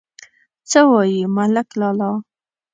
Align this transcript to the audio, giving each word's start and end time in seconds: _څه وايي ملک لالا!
_څه 0.69 0.79
وايي 0.91 1.21
ملک 1.35 1.67
لالا! 1.79 2.11